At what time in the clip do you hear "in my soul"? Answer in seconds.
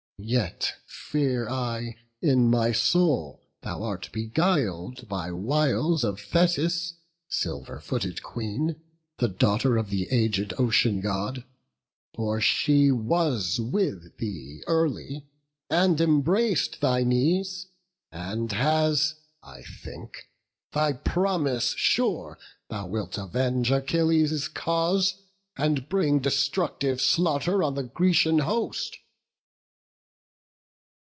2.21-3.41